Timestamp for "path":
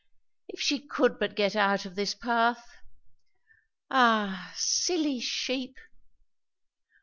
2.15-2.67